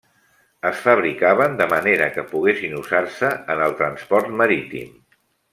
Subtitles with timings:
[0.69, 4.93] Es fabricaven de manera que poguessin usar-se en el transport marítim.